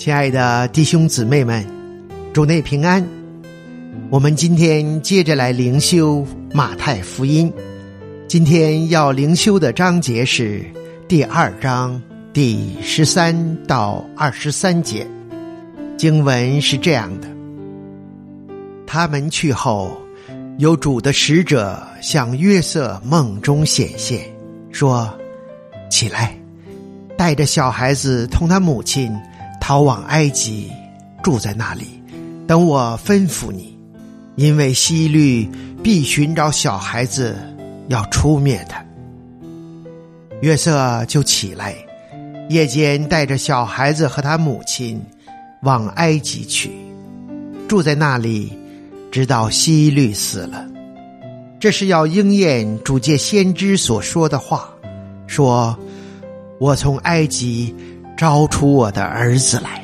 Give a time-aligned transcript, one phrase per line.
[0.00, 1.62] 亲爱的弟兄姊妹们，
[2.32, 3.06] 主内平安。
[4.08, 7.52] 我们今天接着来灵修马太福音。
[8.26, 10.64] 今天要灵修的章节是
[11.06, 12.00] 第二章
[12.32, 15.06] 第十三到二十三节。
[15.98, 17.28] 经文是这样的：
[18.86, 19.94] 他们去后，
[20.56, 24.22] 有主的使者向约瑟梦中显现，
[24.72, 25.12] 说
[25.92, 26.34] ：“起来，
[27.18, 29.14] 带着小孩子同他母亲。”
[29.70, 30.68] 逃往埃及，
[31.22, 32.02] 住在那里，
[32.44, 33.78] 等我吩咐你，
[34.34, 35.48] 因为西律
[35.80, 37.36] 必寻找小孩子，
[37.86, 38.84] 要出灭他。
[40.40, 41.76] 约瑟就起来，
[42.48, 45.00] 夜间带着小孩子和他母亲
[45.62, 46.72] 往埃及去，
[47.68, 48.52] 住在那里，
[49.12, 50.66] 直到西律死了。
[51.60, 54.68] 这是要应验主借先知所说的话，
[55.28, 55.78] 说
[56.58, 57.72] ：“我从埃及。”
[58.20, 59.82] 招出我的儿子来。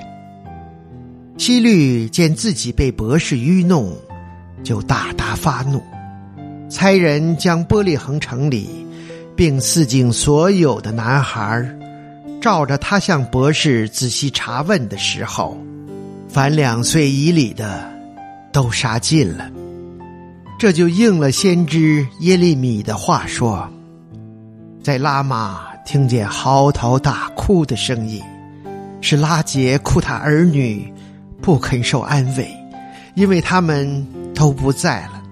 [1.38, 3.96] 希律见自己被博士愚弄，
[4.62, 5.82] 就大大发怒，
[6.68, 8.68] 差人将玻璃横城里，
[9.34, 11.66] 并四境所有的男孩，
[12.38, 15.56] 照着他向博士仔细查问的时候，
[16.28, 17.90] 凡两岁以里的，
[18.52, 19.50] 都杀尽了。
[20.58, 23.66] 这就应了先知耶利米的话说，
[24.82, 25.74] 在拉玛。
[25.86, 28.20] 听见嚎啕大哭的声音，
[29.00, 30.92] 是拉杰哭他儿女
[31.40, 32.50] 不肯受安慰，
[33.14, 35.22] 因为他们都不在了。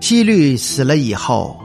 [0.00, 1.58] 希律死了以后，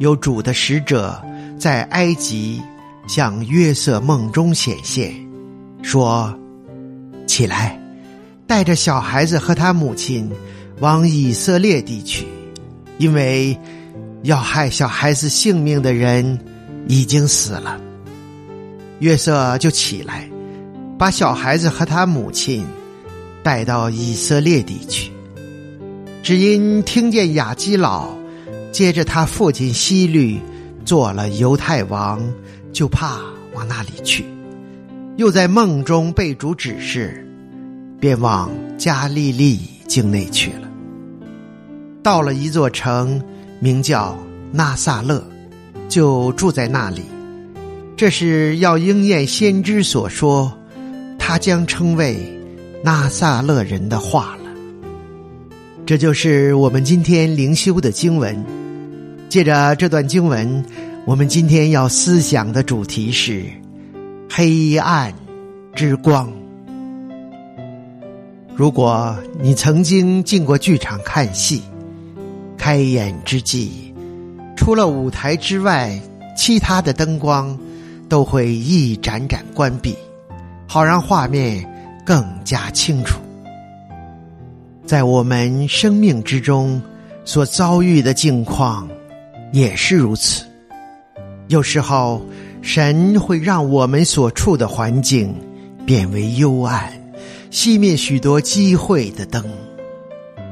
[0.00, 1.18] 有主的使者
[1.58, 2.60] 在埃及
[3.08, 5.10] 向约瑟梦中显现，
[5.82, 6.38] 说
[7.26, 7.80] ：“起来，
[8.46, 10.30] 带着小孩子和他母亲
[10.80, 12.26] 往以色列地去，
[12.98, 13.58] 因为
[14.24, 16.38] 要害小孩子性命的人。”
[16.88, 17.80] 已经死了，
[18.98, 20.28] 约瑟就起来，
[20.98, 22.64] 把小孩子和他母亲
[23.42, 25.10] 带到以色列地去。
[26.22, 28.08] 只因听见雅基老
[28.72, 30.38] 接着他父亲希律
[30.84, 32.20] 做了犹太王，
[32.72, 33.20] 就怕
[33.54, 34.24] 往那里去。
[35.16, 37.26] 又在梦中被主指示，
[37.98, 40.68] 便往加利利境内去了。
[42.02, 43.22] 到了一座城，
[43.58, 44.16] 名叫
[44.52, 45.22] 纳萨勒。
[45.90, 47.02] 就住在那里，
[47.96, 50.50] 这是要应验先知所说，
[51.18, 52.16] 他将称为
[52.82, 54.50] 纳萨勒人的话了。
[55.84, 58.42] 这就是我们今天灵修的经文。
[59.28, 60.64] 借着这段经文，
[61.06, 63.44] 我们今天要思想的主题是
[64.30, 65.12] 黑暗
[65.74, 66.32] 之光。
[68.54, 71.62] 如果你曾经进过剧场看戏，
[72.56, 73.89] 开演之际。
[74.60, 75.98] 除了舞台之外，
[76.36, 77.58] 其他的灯光
[78.10, 79.96] 都会一盏盏关闭，
[80.66, 81.66] 好让画面
[82.04, 83.18] 更加清楚。
[84.84, 86.80] 在我们生命之中
[87.24, 88.86] 所遭遇的境况
[89.50, 90.44] 也是如此。
[91.48, 92.20] 有时候，
[92.60, 95.34] 神会让我们所处的环境
[95.86, 96.92] 变为幽暗，
[97.50, 99.42] 熄灭许多机会的灯，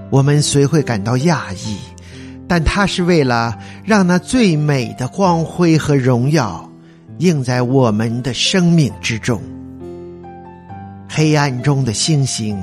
[0.08, 1.76] 我们虽会感到讶异。
[2.48, 6.68] 但它是为了让那最美的光辉和荣耀
[7.18, 9.40] 映在我们的生命之中。
[11.08, 12.60] 黑暗中的星星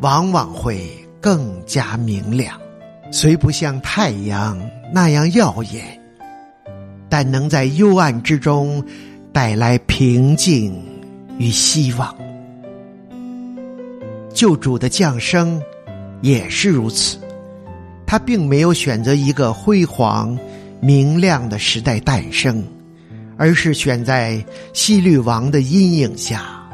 [0.00, 0.90] 往往会
[1.20, 2.58] 更加明亮，
[3.12, 4.58] 虽不像太阳
[4.92, 5.84] 那样耀眼，
[7.08, 8.82] 但能在幽暗之中
[9.32, 10.82] 带来平静
[11.38, 12.14] 与希望。
[14.32, 15.60] 救主的降生
[16.22, 17.18] 也是如此。
[18.10, 20.34] 他并没有选择一个辉煌、
[20.80, 22.64] 明亮的时代诞生，
[23.36, 24.42] 而是选在
[24.72, 26.66] 希律王的阴影下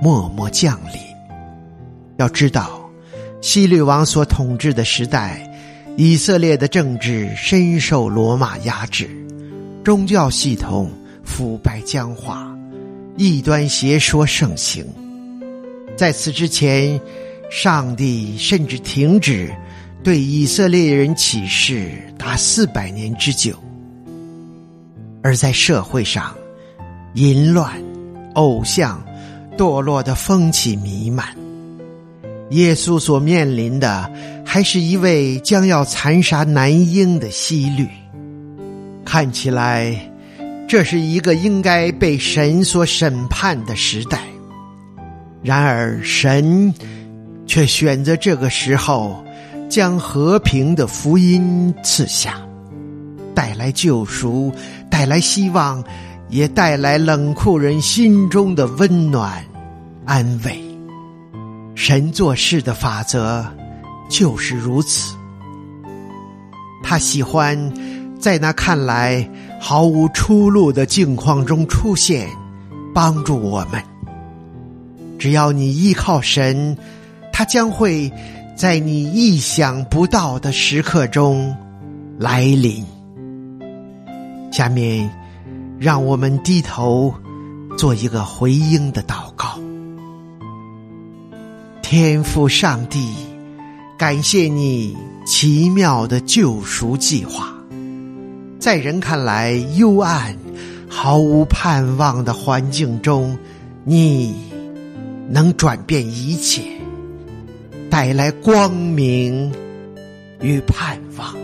[0.00, 1.00] 默默降临。
[2.18, 2.88] 要知道，
[3.42, 5.52] 希律王所统治的时代，
[5.96, 9.10] 以色列的政治深受罗马压制，
[9.84, 10.88] 宗教系统
[11.24, 12.56] 腐败僵化，
[13.16, 14.86] 异端邪说盛行。
[15.96, 17.00] 在此之前，
[17.50, 19.52] 上帝甚至停止。
[20.06, 23.58] 对以色列人起誓达四百年之久，
[25.20, 26.32] 而在社会上，
[27.14, 27.72] 淫乱、
[28.34, 29.04] 偶像、
[29.58, 31.26] 堕落的风气弥漫。
[32.50, 34.08] 耶稣所面临的，
[34.44, 37.88] 还是一位将要残杀男婴的希律。
[39.04, 39.92] 看起来，
[40.68, 44.20] 这是一个应该被神所审判的时代。
[45.42, 46.72] 然而，神
[47.44, 49.20] 却选择这个时候。
[49.68, 52.40] 将和平的福音赐下，
[53.34, 54.52] 带来救赎，
[54.90, 55.82] 带来希望，
[56.28, 59.44] 也带来冷酷人心中的温暖
[60.04, 60.58] 安慰。
[61.74, 63.44] 神做事的法则
[64.08, 65.14] 就是如此。
[66.82, 67.58] 他喜欢
[68.18, 69.28] 在那看来
[69.60, 72.28] 毫无出路的境况中出现，
[72.94, 73.82] 帮助我们。
[75.18, 76.76] 只要你依靠神，
[77.32, 78.10] 他将会
[78.56, 81.54] 在你意想不到的时刻中
[82.18, 82.82] 来临。
[84.50, 85.10] 下面，
[85.78, 87.12] 让我们低头
[87.76, 89.58] 做一个回应的祷告。
[91.82, 93.12] 天父上帝，
[93.98, 97.52] 感谢你奇妙的救赎计划，
[98.58, 100.34] 在人看来幽暗、
[100.88, 103.36] 毫无盼望的环境中，
[103.84, 104.34] 你
[105.28, 106.62] 能转变一切，
[107.90, 109.52] 带来光明
[110.40, 111.34] 与盼望。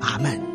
[0.00, 0.49] 阿门。